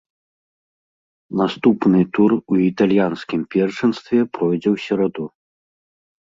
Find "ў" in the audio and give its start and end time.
4.75-4.77